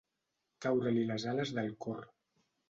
Caure-li 0.65 1.03
les 1.11 1.27
ales 1.33 1.53
del 1.59 1.71
cor. 1.87 2.03